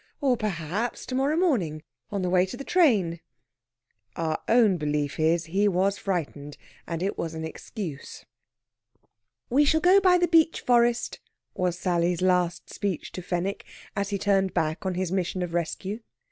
[0.19, 3.19] Or, perhaps, to morrow morning, on the way to the train.
[4.15, 8.25] Our own belief is, he was frightened, and it was an excuse.
[9.51, 11.19] "We shall go by the beech forest,"
[11.53, 13.63] was Sally's last speech to Fenwick,
[13.95, 15.99] as he turned back on his mission of rescue.